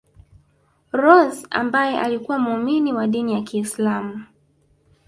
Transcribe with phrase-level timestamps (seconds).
[0.91, 4.25] Rose ambaye alikuwa muumini wa dini ya kiislamu